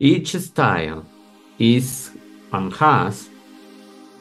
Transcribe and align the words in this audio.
Each 0.00 0.34
style 0.34 1.06
is 1.56 2.10
and 2.52 2.72
has 2.74 3.28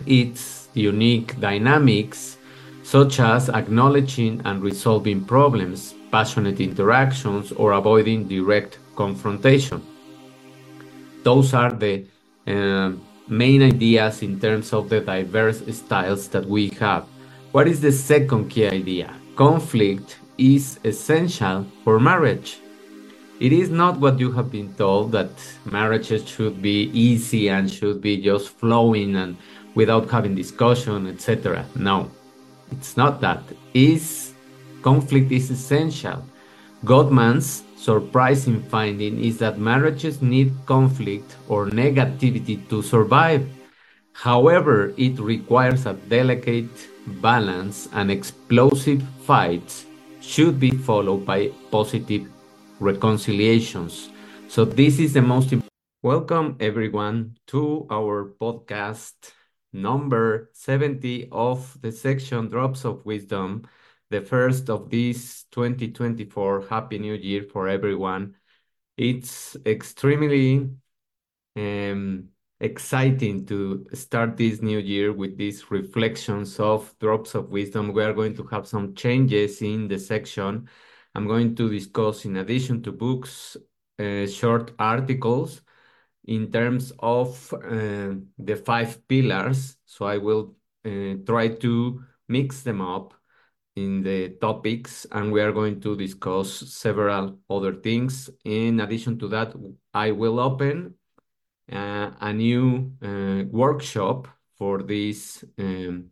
its 0.06 0.70
unique 0.76 1.40
dynamics, 1.40 2.38
such 2.84 3.20
as 3.20 3.50
acknowledging 3.50 4.40
and 4.46 4.62
resolving 4.62 5.26
problems, 5.26 5.96
passionate 6.12 6.60
interactions, 6.60 7.52
or 7.54 7.72
avoiding 7.72 8.28
direct 8.28 8.78
confrontation. 8.96 9.82
Those 11.24 11.56
are 11.56 11.72
the 11.72 12.06
uh, 12.46 12.92
main 13.28 13.64
ideas 13.64 14.22
in 14.22 14.40
terms 14.40 14.74
of 14.74 14.90
the 14.90 15.00
diverse 15.02 15.64
styles 15.76 16.28
that 16.28 16.46
we 16.46 16.68
have. 16.80 17.08
What 17.52 17.68
is 17.68 17.82
the 17.82 17.92
second 17.92 18.50
key 18.50 18.68
idea? 18.68 19.12
Conflict 19.36 20.20
is 20.38 20.80
essential 20.84 21.66
for 21.84 22.00
marriage. 22.00 22.60
It 23.40 23.52
is 23.52 23.70
not 23.70 24.00
what 24.00 24.20
you 24.20 24.32
have 24.34 24.52
been 24.52 24.74
told 24.76 25.12
that 25.14 25.32
marriages 25.66 26.28
should 26.28 26.62
be 26.62 26.92
easy 26.94 27.50
and 27.50 27.70
should 27.70 28.00
be 28.02 28.22
just 28.22 28.50
flowing 28.50 29.16
and 29.16 29.38
without 29.76 30.10
having 30.10 30.36
discussion, 30.36 31.08
etc. 31.08 31.66
No, 31.76 32.12
it's 32.72 32.96
not 32.96 33.22
that. 33.22 33.42
Is 33.74 34.34
conflict 34.84 35.32
is 35.32 35.50
essential. 35.50 36.24
Gottman's 36.86 37.64
surprising 37.76 38.62
finding 38.64 39.24
is 39.24 39.40
that 39.40 39.58
marriages 39.58 40.22
need 40.22 40.54
conflict 40.66 41.36
or 41.48 41.68
negativity 41.68 42.58
to 42.70 42.82
survive. 42.82 43.48
However, 44.14 44.94
it 44.96 45.20
requires 45.20 45.86
a 45.86 45.94
delicate 45.94 46.70
balance 47.22 47.90
and 47.94 48.12
explosive 48.12 49.02
fights 49.26 49.86
should 50.22 50.60
be 50.60 50.72
followed 50.72 51.26
by 51.26 51.52
positive 51.72 52.28
reconciliations. 52.84 54.10
So 54.50 54.66
this 54.66 55.00
is 55.00 55.14
the 55.14 55.22
most 55.22 55.54
important. 55.54 55.70
Welcome 56.02 56.58
everyone 56.60 57.38
to 57.48 57.88
our 57.90 58.36
podcast 58.42 59.14
number 59.72 60.52
70 60.54 61.30
of 61.32 61.78
the 61.82 61.92
section 61.94 62.50
Drops 62.50 62.84
of 62.84 63.06
Wisdom, 63.06 63.64
the 64.10 64.22
first 64.22 64.70
of 64.70 64.90
this 64.90 65.46
2024. 65.52 66.68
Happy 66.70 67.00
New 67.00 67.14
Year 67.14 67.44
for 67.44 67.70
everyone. 67.70 68.36
It's 68.98 69.56
extremely 69.66 70.70
um, 71.56 72.28
exciting 72.60 73.46
to 73.46 73.88
start 73.94 74.36
this 74.36 74.62
new 74.62 74.80
year 74.80 75.14
with 75.14 75.38
these 75.38 75.72
reflections 75.72 76.60
of 76.60 76.94
Drops 77.00 77.34
of 77.34 77.50
Wisdom. 77.50 77.94
We 77.94 78.04
are 78.04 78.14
going 78.14 78.36
to 78.36 78.44
have 78.48 78.68
some 78.68 78.94
changes 78.94 79.62
in 79.62 79.88
the 79.88 79.98
section. 79.98 80.68
I'm 81.16 81.28
going 81.28 81.56
to 81.56 81.70
discuss, 81.70 82.26
in 82.26 82.38
addition 82.38 82.82
to 82.84 82.92
books, 82.92 83.58
uh, 84.00 84.26
short 84.28 84.72
articles 84.80 85.62
in 86.26 86.52
terms 86.52 86.92
of 87.00 87.54
uh, 87.54 88.16
the 88.38 88.56
five 88.66 89.08
pillars. 89.08 89.78
So 89.86 90.06
I 90.06 90.18
will 90.18 90.56
uh, 90.86 91.16
try 91.26 91.50
to 91.50 92.04
mix 92.28 92.62
them 92.64 92.82
up 92.82 93.14
in 93.76 94.04
the 94.04 94.30
topics 94.42 95.06
and 95.12 95.32
we 95.32 95.42
are 95.42 95.52
going 95.52 95.82
to 95.82 95.96
discuss 95.96 96.52
several 96.74 97.40
other 97.50 97.74
things. 97.74 98.30
In 98.44 98.80
addition 98.80 99.18
to 99.20 99.28
that, 99.30 99.54
I 99.94 100.12
will 100.12 100.40
open 100.40 100.96
uh, 101.72 102.12
a 102.20 102.34
new 102.34 102.94
uh, 103.02 103.44
workshop 103.50 104.28
for 104.58 104.84
this 104.84 105.44
um, 105.58 106.10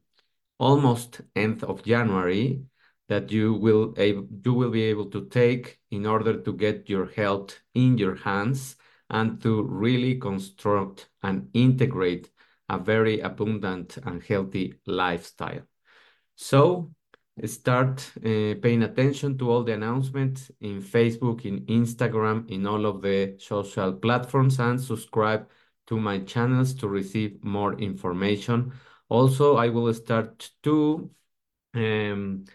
almost 0.59 1.21
end 1.35 1.63
of 1.63 1.83
January 1.83 2.63
that 3.11 3.29
you 3.29 3.53
will 3.55 3.93
able, 3.97 4.25
you 4.45 4.53
will 4.53 4.71
be 4.71 4.83
able 4.83 5.07
to 5.07 5.25
take 5.25 5.79
in 5.91 6.05
order 6.05 6.39
to 6.39 6.53
get 6.53 6.89
your 6.89 7.07
health 7.07 7.59
in 7.73 7.97
your 7.97 8.15
hands 8.15 8.77
and 9.09 9.41
to 9.41 9.63
really 9.63 10.15
construct 10.15 11.09
and 11.21 11.49
integrate 11.53 12.31
a 12.69 12.77
very 12.77 13.19
abundant 13.19 13.97
and 14.05 14.23
healthy 14.23 14.75
lifestyle. 14.85 15.63
So 16.35 16.93
start 17.43 18.09
uh, 18.15 18.55
paying 18.63 18.83
attention 18.83 19.37
to 19.39 19.51
all 19.51 19.65
the 19.65 19.73
announcements 19.73 20.49
in 20.61 20.81
Facebook, 20.81 21.43
in 21.43 21.65
Instagram, 21.65 22.49
in 22.49 22.65
all 22.65 22.85
of 22.85 23.01
the 23.01 23.35
social 23.39 23.91
platforms, 23.91 24.57
and 24.57 24.79
subscribe 24.79 25.49
to 25.87 25.99
my 25.99 26.19
channels 26.19 26.73
to 26.75 26.87
receive 26.87 27.43
more 27.43 27.73
information. 27.73 28.71
Also, 29.09 29.57
I 29.57 29.67
will 29.67 29.93
start 29.93 30.49
to 30.63 31.11
um, 31.73 32.45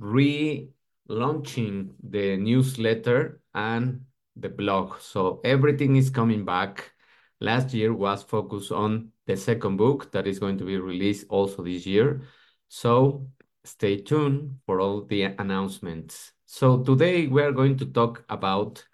relaunching 0.00 1.90
the 2.02 2.36
newsletter 2.36 3.40
and 3.54 4.00
the 4.36 4.48
blog. 4.48 5.00
So 5.00 5.40
everything 5.44 5.96
is 5.96 6.10
coming 6.10 6.44
back. 6.44 6.92
Last 7.40 7.72
year 7.74 7.94
was 7.94 8.22
focused 8.22 8.72
on 8.72 9.12
the 9.26 9.36
second 9.36 9.76
book 9.76 10.10
that 10.12 10.26
is 10.26 10.38
going 10.38 10.58
to 10.58 10.64
be 10.64 10.78
released 10.78 11.26
also 11.28 11.62
this 11.62 11.86
year. 11.86 12.22
So 12.68 13.28
stay 13.64 13.98
tuned 13.98 14.58
for 14.66 14.80
all 14.80 15.04
the 15.04 15.22
announcements. 15.22 16.32
So 16.46 16.82
today 16.82 17.26
we 17.26 17.42
are 17.42 17.52
going 17.52 17.76
to 17.78 17.86
talk 17.86 18.24
about 18.28 18.84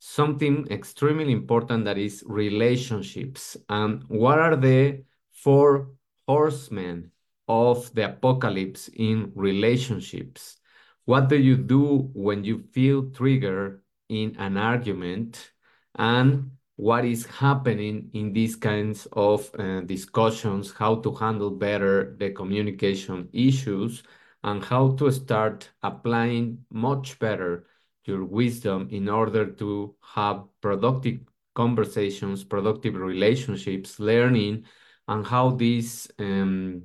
something 0.00 0.66
extremely 0.70 1.32
important 1.32 1.84
that 1.84 1.98
is 1.98 2.22
relationships. 2.26 3.56
And 3.68 4.04
what 4.08 4.38
are 4.38 4.56
the 4.56 5.04
four 5.32 5.90
horsemen 6.26 7.10
of 7.48 7.92
the 7.94 8.10
apocalypse 8.10 8.88
in 8.88 9.32
relationships? 9.34 10.56
What 11.04 11.28
do 11.28 11.36
you 11.36 11.56
do 11.56 12.10
when 12.14 12.44
you 12.44 12.64
feel 12.72 13.10
triggered 13.10 13.82
in 14.08 14.36
an 14.38 14.56
argument? 14.56 15.52
And 15.94 16.52
what 16.76 17.04
is 17.04 17.26
happening 17.26 18.10
in 18.12 18.32
these 18.32 18.54
kinds 18.54 19.06
of 19.12 19.50
uh, 19.58 19.80
discussions, 19.80 20.72
how 20.72 20.96
to 20.96 21.12
handle 21.14 21.50
better 21.50 22.14
the 22.18 22.30
communication 22.30 23.28
issues, 23.32 24.02
and 24.44 24.64
how 24.64 24.92
to 24.92 25.10
start 25.10 25.70
applying 25.82 26.64
much 26.70 27.18
better 27.18 27.66
your 28.04 28.24
wisdom 28.24 28.88
in 28.90 29.08
order 29.08 29.46
to 29.46 29.94
have 30.14 30.44
productive 30.60 31.20
conversations, 31.54 32.44
productive 32.44 32.94
relationships, 32.94 33.98
learning, 33.98 34.64
and 35.08 35.26
how 35.26 35.50
these 35.50 36.08
um, 36.18 36.82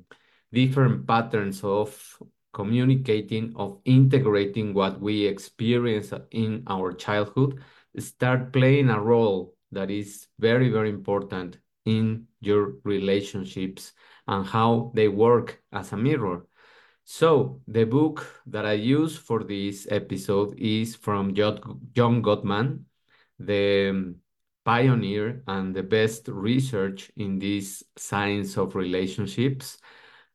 different 0.54 1.06
patterns 1.06 1.62
of 1.62 2.18
communicating, 2.52 3.52
of 3.56 3.80
integrating 3.84 4.72
what 4.72 5.00
we 5.00 5.26
experience 5.26 6.12
in 6.30 6.62
our 6.68 6.92
childhood, 6.92 7.62
start 7.98 8.52
playing 8.52 8.88
a 8.88 9.00
role 9.00 9.54
that 9.72 9.90
is 9.90 10.28
very, 10.38 10.70
very 10.70 10.88
important 10.88 11.58
in 11.84 12.26
your 12.40 12.74
relationships 12.84 13.92
and 14.28 14.46
how 14.46 14.92
they 14.94 15.08
work 15.08 15.60
as 15.72 15.92
a 15.92 15.96
mirror. 15.96 16.46
So 17.04 17.60
the 17.68 17.84
book 17.84 18.24
that 18.46 18.64
I 18.64 18.72
use 18.74 19.16
for 19.16 19.44
this 19.44 19.86
episode 19.90 20.58
is 20.58 20.96
from 20.96 21.34
John 21.34 22.22
Gottman, 22.22 22.84
the 23.38 24.14
pioneer 24.64 25.42
and 25.46 25.74
the 25.74 25.82
best 25.82 26.28
research 26.28 27.10
in 27.16 27.38
this 27.38 27.82
science 27.96 28.56
of 28.56 28.74
relationships 28.74 29.76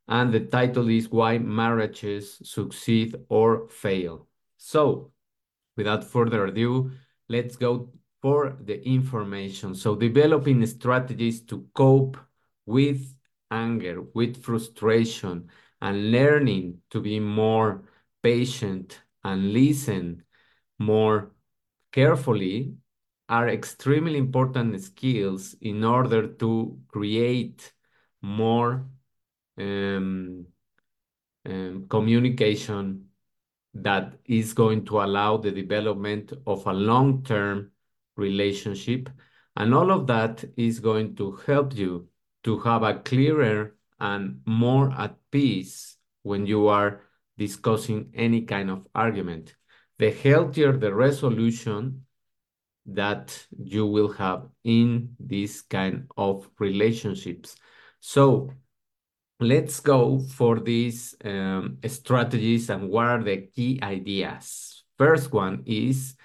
and 0.09 0.33
the 0.33 0.39
title 0.39 0.89
is 0.89 1.09
Why 1.09 1.37
Marriages 1.37 2.41
Succeed 2.43 3.15
or 3.29 3.69
Fail. 3.69 4.27
So, 4.57 5.11
without 5.77 6.03
further 6.03 6.45
ado, 6.47 6.91
let's 7.29 7.55
go 7.55 7.91
for 8.21 8.57
the 8.65 8.83
information. 8.85 9.75
So, 9.75 9.95
developing 9.95 10.65
strategies 10.65 11.41
to 11.43 11.67
cope 11.75 12.17
with 12.65 13.15
anger, 13.51 14.01
with 14.15 14.43
frustration, 14.43 15.47
and 15.79 16.11
learning 16.11 16.79
to 16.89 17.01
be 17.01 17.19
more 17.19 17.83
patient 18.23 18.99
and 19.23 19.53
listen 19.53 20.23
more 20.79 21.31
carefully 21.91 22.73
are 23.29 23.47
extremely 23.47 24.17
important 24.17 24.81
skills 24.81 25.55
in 25.61 25.83
order 25.83 26.27
to 26.27 26.79
create 26.87 27.71
more 28.21 28.87
um, 29.59 30.45
um, 31.45 31.85
communication 31.89 33.05
that 33.73 34.13
is 34.25 34.53
going 34.53 34.85
to 34.85 35.01
allow 35.01 35.37
the 35.37 35.51
development 35.51 36.33
of 36.47 36.65
a 36.65 36.73
long-term 36.73 37.71
relationship. 38.15 39.09
And 39.55 39.73
all 39.73 39.91
of 39.91 40.07
that 40.07 40.43
is 40.57 40.79
going 40.79 41.15
to 41.17 41.35
help 41.45 41.75
you 41.75 42.07
to 42.43 42.59
have 42.59 42.83
a 42.83 42.99
clearer 42.99 43.75
and 43.99 44.41
more 44.45 44.91
at 44.97 45.15
peace 45.31 45.97
when 46.23 46.45
you 46.45 46.67
are 46.67 47.01
discussing 47.37 48.11
any 48.13 48.41
kind 48.41 48.69
of 48.69 48.87
argument. 48.95 49.55
The 49.97 50.11
healthier 50.11 50.77
the 50.77 50.93
resolution 50.93 52.05
that 52.85 53.45
you 53.57 53.85
will 53.85 54.11
have 54.13 54.47
in 54.63 55.15
this 55.19 55.61
kind 55.61 56.07
of 56.17 56.49
relationships. 56.59 57.55
So 57.99 58.51
let's 59.39 59.79
go 59.79 60.19
for 60.19 60.59
these 60.59 61.15
um, 61.23 61.77
strategies 61.87 62.69
and 62.69 62.89
what 62.89 63.05
are 63.05 63.23
the 63.23 63.37
key 63.37 63.79
ideas. 63.81 64.83
First 64.97 65.31
one 65.31 65.63
is 65.65 66.15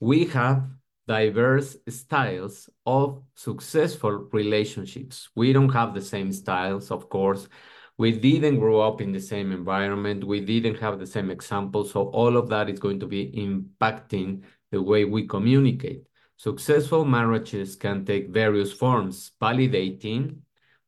we 0.00 0.26
have 0.26 0.68
diverse 1.06 1.76
styles 1.88 2.68
of 2.84 3.22
successful 3.34 4.28
relationships. 4.32 5.30
We 5.34 5.54
don't 5.54 5.70
have 5.70 5.94
the 5.94 6.02
same 6.02 6.30
styles, 6.32 6.90
of 6.90 7.08
course. 7.08 7.48
We 7.96 8.12
didn't 8.12 8.60
grow 8.60 8.80
up 8.80 9.00
in 9.00 9.12
the 9.12 9.20
same 9.20 9.50
environment. 9.50 10.22
We 10.22 10.40
didn't 10.40 10.78
have 10.78 10.98
the 10.98 11.06
same 11.06 11.30
examples. 11.30 11.92
So 11.92 12.08
all 12.10 12.36
of 12.36 12.48
that 12.50 12.68
is 12.68 12.78
going 12.78 13.00
to 13.00 13.06
be 13.06 13.32
impacting 13.32 14.42
the 14.70 14.82
way 14.82 15.04
we 15.04 15.26
communicate. 15.26 16.04
Successful 16.36 17.04
marriages 17.04 17.74
can 17.74 18.04
take 18.04 18.28
various 18.28 18.72
forms, 18.72 19.32
validating, 19.42 20.36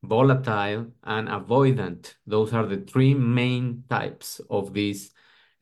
volatile, 0.03 0.87
and 1.03 1.27
avoidant. 1.27 2.15
Those 2.25 2.53
are 2.53 2.65
the 2.65 2.77
three 2.77 3.13
main 3.13 3.83
types 3.89 4.41
of 4.49 4.73
these 4.73 5.11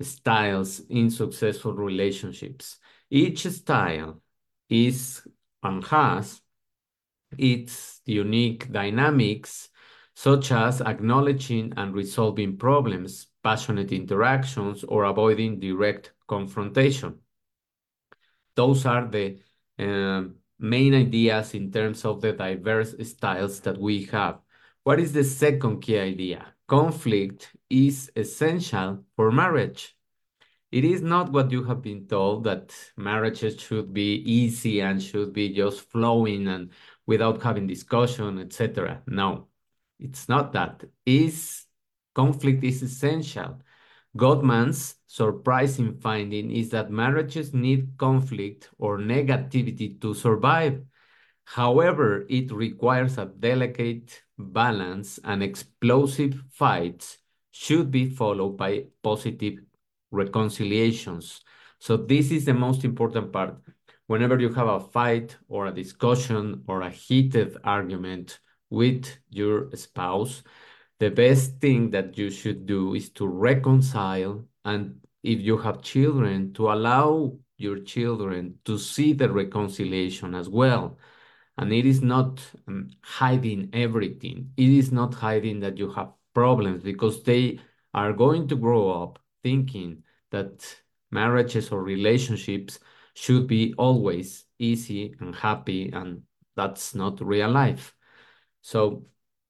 styles 0.02 0.80
in 0.90 1.10
successful 1.10 1.74
relationships. 1.74 2.80
Each 3.10 3.46
style 3.48 4.22
is 4.70 5.28
and 5.62 5.84
has 5.86 6.42
its 7.38 8.02
unique 8.06 8.72
dynamics, 8.72 9.70
such 10.16 10.52
as 10.52 10.82
acknowledging 10.82 11.74
and 11.78 11.94
resolving 11.94 12.58
problems, 12.58 13.28
passionate 13.44 13.92
interactions, 13.92 14.84
or 14.84 15.04
avoiding 15.04 15.60
direct 15.60 16.14
confrontation. 16.28 17.20
Those 18.56 18.86
are 18.86 19.08
the 19.08 19.40
uh, 19.78 20.24
main 20.60 20.94
ideas 20.94 21.54
in 21.54 21.72
terms 21.72 22.06
of 22.06 22.22
the 22.22 22.34
diverse 22.34 22.94
styles 23.10 23.62
that 23.62 23.78
we 23.78 24.06
have. 24.06 24.40
What 24.84 25.00
is 25.00 25.14
the 25.14 25.24
second 25.24 25.82
key 25.82 25.98
idea? 25.98 26.54
Conflict 26.68 27.56
is 27.70 28.12
essential 28.16 29.04
for 29.16 29.32
marriage. 29.32 29.96
It 30.72 30.86
is 30.86 31.02
not 31.02 31.32
what 31.32 31.52
you 31.52 31.64
have 31.64 31.82
been 31.82 32.08
told 32.08 32.44
that 32.44 32.76
marriages 32.96 33.60
should 33.60 33.92
be 33.92 34.16
easy 34.18 34.82
and 34.82 35.02
should 35.02 35.34
be 35.34 35.50
just 35.50 35.82
flowing 35.90 36.48
and 36.48 36.70
without 37.08 37.42
having 37.42 37.66
discussion, 37.66 38.38
etc. 38.38 39.02
No, 39.08 39.48
it's 40.00 40.30
not 40.30 40.54
that. 40.54 40.84
Is 41.06 41.66
conflict 42.14 42.64
is 42.64 42.84
essential. 42.84 43.62
Gottman's 44.18 44.96
surprising 45.06 45.94
finding 46.00 46.52
is 46.52 46.70
that 46.70 46.92
marriages 46.92 47.54
need 47.54 47.98
conflict 47.98 48.70
or 48.78 48.98
negativity 48.98 50.00
to 50.02 50.14
survive. 50.14 50.82
However, 51.46 52.26
it 52.30 52.52
requires 52.52 53.18
a 53.18 53.26
delicate 53.26 54.22
balance 54.38 55.20
and 55.24 55.44
explosive 55.44 56.44
fights 56.52 57.18
should 57.52 57.92
be 57.92 58.10
followed 58.10 58.58
by 58.58 58.86
positive 59.04 59.60
reconciliations. 60.12 61.42
So 61.80 61.98
this 61.98 62.32
is 62.32 62.46
the 62.46 62.54
most 62.54 62.84
important 62.84 63.32
part. 63.32 63.58
Whenever 64.08 64.40
you 64.40 64.52
have 64.54 64.68
a 64.68 64.80
fight 64.80 65.38
or 65.48 65.68
a 65.68 65.72
discussion 65.72 66.64
or 66.68 66.82
a 66.82 66.90
heated 66.90 67.58
argument 67.64 68.40
with 68.70 69.08
your 69.30 69.70
spouse, 69.76 70.44
the 71.00 71.10
best 71.10 71.60
thing 71.60 71.90
that 71.92 72.18
you 72.18 72.30
should 72.30 72.66
do 72.66 72.94
is 72.94 73.10
to 73.12 73.28
reconcile 73.28 74.46
and 74.66 75.00
if 75.24 75.42
you 75.42 75.58
have 75.58 75.82
children, 75.82 76.54
to 76.54 76.72
allow 76.72 77.34
your 77.58 77.80
children 77.80 78.56
to 78.66 78.78
see 78.78 79.14
the 79.14 79.30
reconciliation 79.30 80.34
as 80.34 80.48
well. 80.48 80.98
And 81.58 81.74
it 81.74 81.86
is 81.86 82.02
not 82.02 82.42
um, 82.68 82.90
hiding 83.02 83.70
everything. 83.74 84.52
It 84.56 84.70
is 84.70 84.92
not 84.92 85.14
hiding 85.14 85.60
that 85.60 85.78
you 85.78 85.92
have 85.92 86.14
problems 86.34 86.84
because 86.84 87.24
they 87.24 87.60
are 87.94 88.14
going 88.14 88.48
to 88.48 88.56
grow 88.56 89.04
up 89.04 89.20
thinking 89.44 90.04
that 90.32 90.82
marriages 91.12 91.70
or 91.70 91.84
relationships 91.84 92.80
should 93.14 93.48
be 93.48 93.74
always 93.78 94.46
easy 94.58 95.16
and 95.20 95.36
happy, 95.36 95.92
and 95.92 96.22
that's 96.56 96.96
not 96.96 97.20
real 97.20 97.50
life. 97.50 97.94
So 98.62 99.06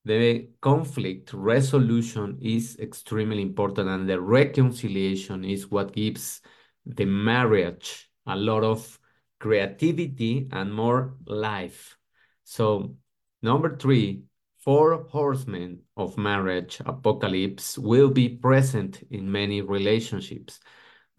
the 0.06 0.50
conflict 0.62 1.34
resolution 1.34 2.38
is 2.42 2.78
extremely 2.80 3.42
important, 3.42 3.90
and 3.90 4.10
the 4.10 4.20
reconciliation 4.20 5.44
is 5.44 5.70
what 5.70 5.94
gives 5.94 6.42
the 6.86 7.06
marriage 7.06 8.10
a 8.26 8.36
lot 8.36 8.64
of 8.64 9.00
creativity 9.40 10.48
and 10.52 10.74
more 10.74 11.16
life. 11.26 11.98
So, 12.44 12.96
number 13.42 13.78
three, 13.78 14.24
four 14.60 15.08
horsemen 15.10 15.80
of 15.96 16.18
marriage 16.18 16.82
apocalypse 16.86 17.78
will 17.78 18.10
be 18.10 18.30
present 18.30 19.04
in 19.12 19.32
many 19.32 19.62
relationships. 19.62 20.60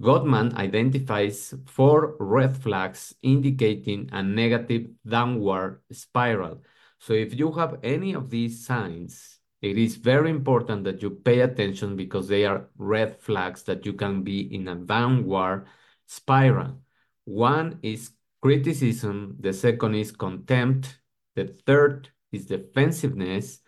Gottman 0.00 0.54
identifies 0.54 1.52
four 1.66 2.16
red 2.18 2.56
flags 2.56 3.14
indicating 3.22 4.08
a 4.12 4.22
negative 4.22 4.88
downward 5.06 5.82
spiral. 5.92 6.62
So 7.00 7.14
if 7.14 7.38
you 7.38 7.50
have 7.52 7.78
any 7.82 8.12
of 8.14 8.28
these 8.28 8.64
signs, 8.64 9.38
it 9.62 9.78
is 9.78 9.96
very 9.96 10.30
important 10.30 10.84
that 10.84 11.02
you 11.02 11.10
pay 11.10 11.40
attention 11.40 11.96
because 11.96 12.28
they 12.28 12.44
are 12.44 12.68
red 12.76 13.20
flags 13.20 13.62
that 13.64 13.86
you 13.86 13.94
can 13.94 14.22
be 14.22 14.54
in 14.54 14.68
a 14.68 14.74
downward 14.74 15.66
spiral. 16.06 16.82
One 17.24 17.78
is 17.82 18.10
criticism, 18.42 19.36
the 19.40 19.52
second 19.54 19.94
is 19.94 20.12
contempt, 20.12 21.00
the 21.34 21.46
third 21.66 22.10
is 22.32 22.46
defensiveness, 22.46 23.60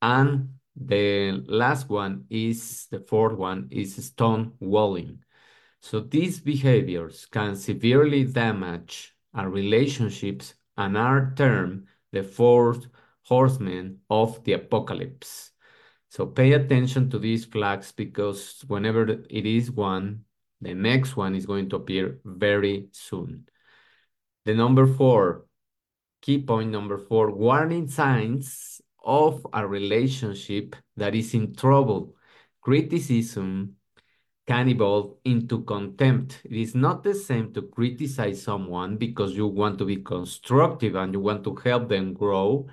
and 0.00 0.54
the 0.74 1.42
last 1.46 1.90
one 1.90 2.24
is, 2.30 2.86
the 2.90 3.00
fourth 3.00 3.36
one 3.36 3.68
is 3.70 3.98
stonewalling. 3.98 5.18
So 5.80 6.00
these 6.00 6.40
behaviors 6.40 7.26
can 7.26 7.54
severely 7.54 8.24
damage 8.24 9.14
our 9.34 9.50
relationships 9.50 10.54
and 10.76 10.96
are 10.96 11.34
termed 11.36 11.86
the 12.12 12.22
fourth 12.22 12.86
horsemen 13.22 13.98
of 14.08 14.42
the 14.44 14.54
apocalypse. 14.54 15.50
So 16.08 16.26
pay 16.26 16.52
attention 16.52 17.10
to 17.10 17.18
these 17.18 17.44
flags 17.44 17.92
because 17.92 18.64
whenever 18.66 19.02
it 19.08 19.46
is 19.46 19.70
one, 19.70 20.24
the 20.60 20.74
next 20.74 21.16
one 21.16 21.34
is 21.34 21.46
going 21.46 21.68
to 21.70 21.76
appear 21.76 22.20
very 22.24 22.88
soon. 22.92 23.46
The 24.44 24.54
number 24.54 24.86
four, 24.86 25.44
key 26.22 26.42
point 26.42 26.70
number 26.70 26.98
four, 26.98 27.30
warning 27.30 27.88
signs 27.88 28.80
of 29.04 29.46
a 29.52 29.66
relationship 29.66 30.74
that 30.96 31.14
is 31.14 31.34
in 31.34 31.54
trouble. 31.54 32.16
Criticism 32.62 33.76
can 34.48 34.66
evolve 34.66 35.14
into 35.26 35.62
contempt. 35.64 36.40
It 36.46 36.56
is 36.56 36.74
not 36.74 37.02
the 37.02 37.14
same 37.14 37.52
to 37.52 37.60
criticize 37.60 38.42
someone 38.42 38.96
because 38.96 39.36
you 39.36 39.46
want 39.46 39.76
to 39.78 39.84
be 39.84 39.96
constructive 39.96 40.94
and 40.94 41.12
you 41.12 41.20
want 41.20 41.44
to 41.44 41.54
help 41.54 41.90
them 41.90 42.14
grow. 42.14 42.66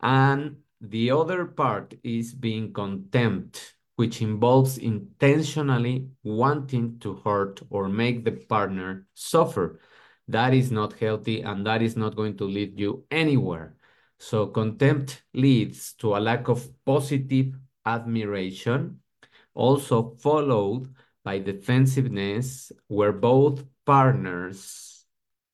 And 0.00 0.56
the 0.80 1.10
other 1.10 1.44
part 1.44 1.92
is 2.02 2.32
being 2.32 2.72
contempt, 2.72 3.74
which 3.96 4.22
involves 4.22 4.78
intentionally 4.78 6.08
wanting 6.22 6.98
to 7.00 7.16
hurt 7.16 7.60
or 7.68 7.90
make 7.90 8.24
the 8.24 8.32
partner 8.32 9.06
suffer. 9.12 9.80
That 10.28 10.54
is 10.54 10.72
not 10.72 10.94
healthy 10.94 11.42
and 11.42 11.66
that 11.66 11.82
is 11.82 11.94
not 11.94 12.16
going 12.16 12.38
to 12.38 12.44
lead 12.44 12.80
you 12.80 13.04
anywhere. 13.10 13.76
So 14.18 14.46
contempt 14.46 15.24
leads 15.34 15.92
to 15.94 16.16
a 16.16 16.20
lack 16.20 16.48
of 16.48 16.66
positive 16.86 17.52
admiration, 17.84 19.01
also 19.54 20.16
followed 20.20 20.88
by 21.24 21.38
defensiveness 21.38 22.72
where 22.88 23.12
both 23.12 23.64
partners 23.86 25.04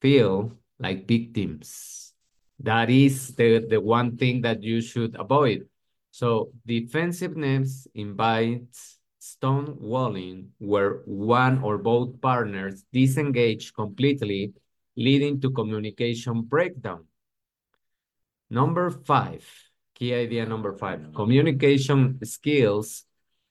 feel 0.01 0.53
like 0.79 1.07
victims. 1.07 2.13
That 2.61 2.91
is 2.91 3.35
the, 3.35 3.67
the 3.69 3.81
one 3.81 4.17
thing 4.17 4.43
that 4.43 4.63
you 4.63 4.81
should 4.81 5.17
avoid. 5.19 5.69
So 6.11 6.51
defensiveness 6.67 7.87
invites 7.95 8.99
stonewalling 9.21 10.49
where 10.59 11.03
one 11.05 11.63
or 11.63 11.79
both 11.79 12.21
partners 12.21 12.85
disengage 12.93 13.75
completely, 13.75 14.53
leading 14.97 15.41
to 15.41 15.51
communication 15.51 16.43
breakdown. 16.43 17.05
Number 18.51 18.91
five, 18.91 19.47
key 19.95 20.15
idea 20.15 20.47
number 20.47 20.73
five, 20.73 21.13
communication 21.15 22.19
skills 22.25 23.05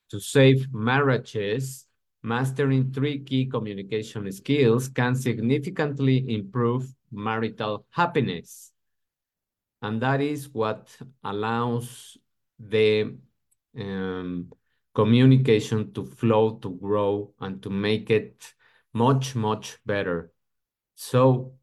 to 0.09 0.19
save 0.19 0.73
marriages 0.73 1.87
mastering 2.23 2.91
three 2.91 3.23
key 3.23 3.45
communication 3.45 4.31
skills 4.31 4.89
can 4.89 5.15
significantly 5.15 6.33
improve 6.33 6.93
marital 7.11 7.85
happiness. 7.89 8.71
And 9.81 10.01
that 10.01 10.21
is 10.21 10.49
what 10.49 10.89
allows 11.23 12.17
the 12.59 13.15
um, 13.79 14.51
communication 14.93 15.93
to 15.93 16.05
flow, 16.05 16.57
to 16.57 16.71
grow, 16.71 17.33
and 17.39 17.61
to 17.61 17.69
make 17.69 18.09
it 18.09 18.53
much, 18.93 19.35
much 19.35 19.77
better. 19.85 20.31
So, 20.95 21.53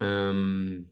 um, 0.00 0.86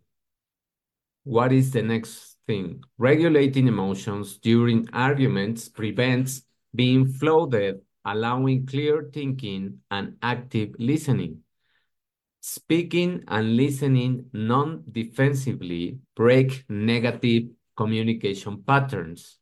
what 1.25 1.53
is 1.53 1.73
the 1.73 1.83
next 1.83 2.36
thing? 2.47 2.83
Regulating 2.99 3.69
emotions 3.69 4.39
during 4.39 4.89
arguments 4.93 5.69
prevents 5.69 6.43
being 6.75 7.07
flooded 7.09 7.81
allowing 8.07 8.65
clear 8.65 9.11
thinking 9.13 9.81
and 9.91 10.17
active 10.23 10.71
listening. 10.79 11.43
Speaking 12.41 13.25
and 13.27 13.57
listening 13.57 14.31
non-defensively 14.33 15.99
break 16.15 16.65
negative 16.69 17.51
communication 17.77 18.63
patterns. 18.63 19.39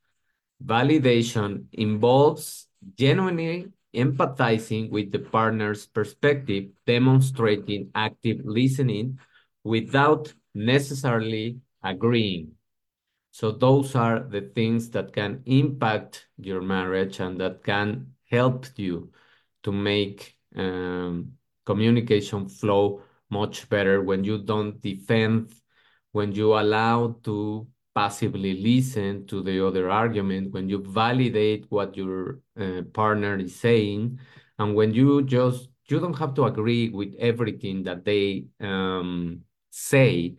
Validation 0.65 1.67
involves 1.73 2.67
genuinely 2.99 3.67
empathizing 3.95 4.91
with 4.91 5.13
the 5.13 5.19
partner's 5.19 5.87
perspective, 5.87 6.65
demonstrating 6.87 7.91
active 7.95 8.41
listening 8.45 9.19
without 9.63 10.33
necessarily 10.55 11.59
agreeing. 11.83 12.53
So 13.35 13.51
those 13.51 13.97
are 13.97 14.21
the 14.21 14.43
things 14.43 14.91
that 14.91 15.13
can 15.13 15.43
impact 15.47 16.29
your 16.39 16.63
marriage 16.63 17.19
and 17.19 17.41
that 17.41 17.65
can 17.65 18.15
help 18.31 18.67
you 18.77 19.11
to 19.65 19.73
make 19.73 20.39
um, 20.55 21.33
communication 21.67 22.49
flow 22.49 23.03
much 23.31 23.69
better 23.69 24.03
when 24.03 24.23
you 24.23 24.39
don't 24.39 24.81
defend, 24.81 25.53
when 26.13 26.31
you 26.31 26.57
allow 26.57 27.17
to 27.25 27.67
passively 27.93 28.55
listen 28.63 29.27
to 29.27 29.43
the 29.43 29.67
other 29.67 29.91
argument, 29.91 30.53
when 30.53 30.69
you 30.69 30.85
validate 30.85 31.67
what 31.71 31.97
your 31.97 32.39
uh, 32.57 32.83
partner 32.93 33.37
is 33.37 33.57
saying, 33.57 34.17
and 34.61 34.77
when 34.77 34.95
you 34.95 35.25
just, 35.25 35.71
you 35.89 35.99
don't 35.99 36.21
have 36.21 36.35
to 36.35 36.45
agree 36.45 36.89
with 36.91 37.13
everything 37.19 37.83
that 37.83 38.05
they 38.05 38.45
um, 38.61 39.41
say, 39.71 40.37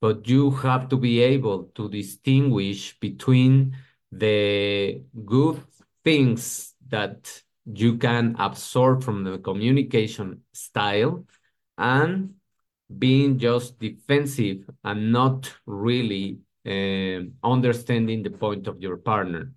but 0.00 0.28
you 0.28 0.50
have 0.50 0.88
to 0.88 0.96
be 0.96 1.20
able 1.20 1.64
to 1.74 1.88
distinguish 1.88 2.98
between 3.00 3.76
the 4.12 5.02
good 5.24 5.62
things 6.04 6.74
that 6.88 7.42
you 7.64 7.96
can 7.98 8.36
absorb 8.38 9.02
from 9.02 9.24
the 9.24 9.38
communication 9.38 10.42
style 10.52 11.24
and 11.76 12.34
being 12.98 13.38
just 13.38 13.78
defensive 13.80 14.70
and 14.84 15.10
not 15.12 15.52
really 15.66 16.38
uh, 16.64 17.20
understanding 17.42 18.22
the 18.22 18.30
point 18.30 18.68
of 18.68 18.80
your 18.80 18.96
partner. 18.96 19.52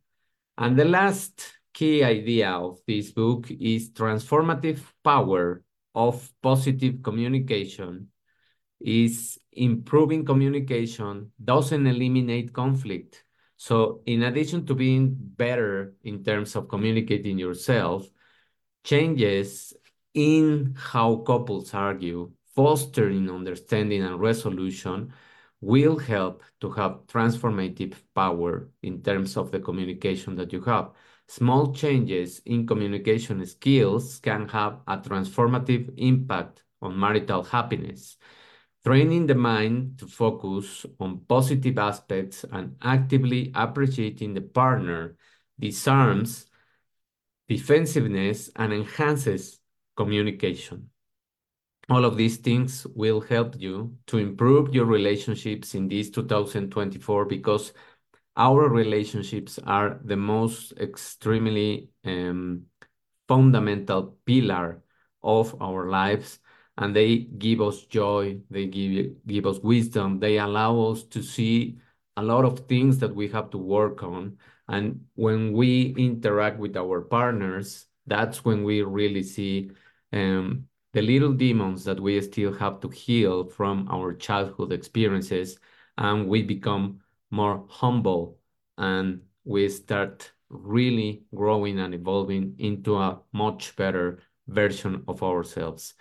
And 0.57 0.77
the 0.77 0.85
last 0.85 1.53
key 1.73 2.03
idea 2.03 2.51
of 2.51 2.79
this 2.87 3.11
book 3.11 3.49
is 3.51 3.91
transformative 3.91 4.81
power 5.03 5.63
of 5.93 6.31
positive 6.41 7.01
communication 7.03 8.09
is 8.79 9.39
improving 9.51 10.25
communication 10.25 11.31
doesn't 11.43 11.85
eliminate 11.85 12.53
conflict. 12.53 13.23
So 13.57 14.01
in 14.05 14.23
addition 14.23 14.65
to 14.67 14.75
being 14.75 15.15
better 15.19 15.95
in 16.03 16.23
terms 16.23 16.55
of 16.55 16.69
communicating 16.69 17.37
yourself, 17.37 18.07
changes 18.83 19.73
in 20.13 20.75
how 20.77 21.17
couples 21.17 21.73
argue, 21.73 22.31
fostering 22.55 23.29
understanding 23.29 24.03
and 24.03 24.19
resolution 24.19 25.13
will 25.61 25.97
help 25.97 26.43
to 26.61 26.71
have 26.71 27.05
transformative 27.07 27.95
power 28.15 28.69
in 28.81 29.01
terms 29.01 29.35
of 29.35 29.51
the 29.51 29.59
communication 29.59 30.35
that 30.35 30.53
you 30.53 30.61
have. 30.61 30.91
Small 31.27 31.73
changes 31.73 32.41
in 32.45 32.65
communication 32.65 33.45
skills 33.45 34.19
can 34.19 34.47
have 34.47 34.79
a 34.87 34.97
transformative 34.97 35.93
impact 35.97 36.63
on 36.81 36.97
marital 36.97 37.43
happiness. 37.43 38.17
Training 38.85 39.27
the 39.27 39.35
mind 39.35 39.99
to 39.99 40.07
focus 40.07 40.85
on 40.99 41.19
positive 41.27 41.77
aspects 41.77 42.45
and 42.51 42.75
actively 42.81 43.51
appreciating 43.53 44.33
the 44.33 44.41
partner 44.41 45.17
disarms 45.59 46.45
defensiveness 47.49 48.49
and 48.55 48.71
enhances 48.71 49.59
communication. 49.97 50.89
All 51.89 52.05
of 52.05 52.15
these 52.15 52.37
things 52.37 52.85
will 52.95 53.19
help 53.19 53.59
you 53.59 53.97
to 54.07 54.17
improve 54.17 54.73
your 54.73 54.85
relationships 54.85 55.73
in 55.73 55.89
this 55.89 56.09
2024 56.11 57.25
because 57.25 57.73
our 58.37 58.69
relationships 58.69 59.59
are 59.65 59.99
the 60.05 60.15
most 60.15 60.71
extremely 60.79 61.89
um, 62.05 62.63
fundamental 63.27 64.17
pillar 64.25 64.81
of 65.21 65.59
our 65.61 65.89
lives 65.89 66.39
and 66.79 66.95
they 66.95 67.17
give 67.17 67.61
us 67.61 67.83
joy, 67.83 68.39
they 68.49 68.65
give, 68.65 69.11
give 69.27 69.45
us 69.45 69.59
wisdom, 69.59 70.19
they 70.19 70.37
allow 70.37 70.79
us 70.91 71.03
to 71.03 71.21
see 71.21 71.77
a 72.15 72.23
lot 72.23 72.45
of 72.45 72.67
things 72.67 72.97
that 72.99 73.13
we 73.13 73.27
have 73.27 73.49
to 73.49 73.57
work 73.57 74.01
on. 74.01 74.37
And 74.69 75.05
when 75.15 75.51
we 75.51 75.93
interact 75.97 76.57
with 76.57 76.77
our 76.77 77.01
partners, 77.01 77.85
that's 78.07 78.45
when 78.45 78.63
we 78.63 78.81
really 78.81 79.23
see 79.23 79.71
um, 80.13 80.67
the 80.93 81.01
little 81.01 81.33
demons 81.33 81.83
that 81.83 81.99
we 81.99 82.19
still 82.21 82.53
have 82.53 82.79
to 82.79 82.89
heal 82.89 83.45
from 83.45 83.87
our 83.91 84.13
childhood 84.13 84.71
experiences. 84.71 85.59
And 85.97 86.29
we 86.29 86.43
become 86.43 87.01
more 87.29 87.65
humble 87.69 88.39
and 88.77 89.21
we 89.43 89.67
start 89.67 90.31
really 90.49 91.23
growing 91.35 91.79
and 91.79 91.93
evolving 91.93 92.55
into 92.57 92.97
a 92.97 93.19
much 93.33 93.75
better 93.75 94.19
version 94.47 95.03
of 95.09 95.21
ourselves. 95.23 95.93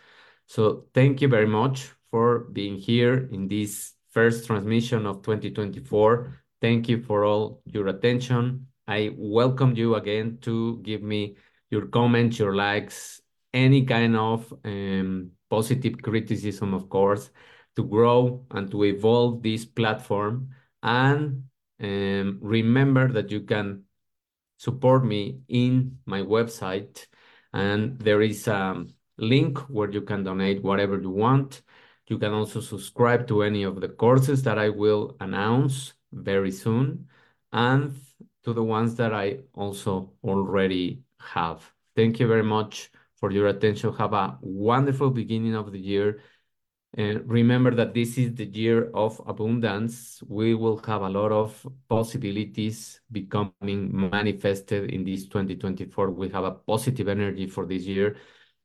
So 0.48 0.86
thank 0.94 1.20
you 1.20 1.28
very 1.28 1.46
much 1.46 1.90
for 2.10 2.48
being 2.52 2.76
here 2.78 3.28
in 3.30 3.48
this 3.48 3.92
first 4.10 4.46
transmission 4.46 5.04
of 5.04 5.20
2024. 5.20 6.42
Thank 6.62 6.88
you 6.88 7.02
for 7.02 7.26
all 7.26 7.60
your 7.66 7.88
attention. 7.88 8.66
I 8.86 9.10
welcome 9.14 9.76
you 9.76 9.96
again 9.96 10.38
to 10.40 10.80
give 10.82 11.02
me 11.02 11.36
your 11.68 11.88
comments, 11.88 12.38
your 12.38 12.56
likes, 12.56 13.20
any 13.52 13.84
kind 13.84 14.16
of 14.16 14.50
um, 14.64 15.32
positive 15.50 16.00
criticism, 16.00 16.72
of 16.72 16.88
course, 16.88 17.28
to 17.76 17.84
grow 17.84 18.46
and 18.50 18.70
to 18.70 18.84
evolve 18.84 19.42
this 19.42 19.66
platform. 19.66 20.48
And 20.82 21.44
um, 21.78 22.38
remember 22.40 23.12
that 23.12 23.30
you 23.30 23.42
can 23.42 23.82
support 24.56 25.04
me 25.04 25.40
in 25.46 25.98
my 26.06 26.22
website. 26.22 27.06
And 27.52 27.98
there 27.98 28.22
is 28.22 28.48
um, 28.48 28.94
link 29.18 29.58
where 29.68 29.90
you 29.90 30.02
can 30.02 30.24
donate 30.24 30.62
whatever 30.62 31.00
you 31.00 31.10
want. 31.10 31.62
You 32.06 32.18
can 32.18 32.32
also 32.32 32.60
subscribe 32.60 33.26
to 33.28 33.42
any 33.42 33.64
of 33.64 33.80
the 33.80 33.88
courses 33.88 34.42
that 34.44 34.58
I 34.58 34.70
will 34.70 35.16
announce 35.20 35.92
very 36.12 36.50
soon 36.50 37.08
and 37.52 37.94
to 38.44 38.52
the 38.54 38.62
ones 38.62 38.94
that 38.96 39.12
I 39.12 39.40
also 39.54 40.12
already 40.24 41.02
have. 41.20 41.70
Thank 41.94 42.20
you 42.20 42.26
very 42.26 42.44
much 42.44 42.90
for 43.16 43.30
your 43.30 43.48
attention. 43.48 43.92
Have 43.94 44.14
a 44.14 44.38
wonderful 44.40 45.10
beginning 45.10 45.54
of 45.54 45.72
the 45.72 45.78
year. 45.78 46.22
And 46.96 47.28
remember 47.28 47.74
that 47.74 47.92
this 47.92 48.16
is 48.16 48.34
the 48.34 48.46
year 48.46 48.90
of 48.94 49.20
abundance. 49.26 50.22
We 50.26 50.54
will 50.54 50.78
have 50.86 51.02
a 51.02 51.08
lot 51.08 51.32
of 51.32 51.66
possibilities 51.88 53.00
becoming 53.12 54.10
manifested 54.10 54.90
in 54.90 55.04
this 55.04 55.26
2024. 55.26 56.10
We 56.10 56.30
have 56.30 56.44
a 56.44 56.52
positive 56.52 57.08
energy 57.08 57.46
for 57.46 57.66
this 57.66 57.84
year. 57.84 58.16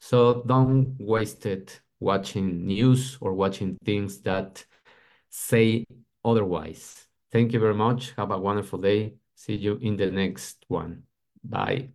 So 0.04 0.44
don't 0.46 0.98
waste 1.00 1.46
it 1.46 1.80
watching 2.02 2.66
news 2.66 3.18
or 3.22 3.34
watching 3.34 3.78
things 3.86 4.20
that 4.24 4.66
say 5.30 5.86
otherwise. 6.26 7.08
Thank 7.32 7.54
you 7.54 7.62
very 7.62 7.74
much. 7.74 8.12
Have 8.18 8.32
a 8.32 8.38
wonderful 8.38 8.80
day. 8.80 9.14
See 9.36 9.56
you 9.56 9.78
in 9.82 9.96
the 9.96 10.12
next 10.12 10.66
one. 10.68 11.04
Bye. 11.42 11.88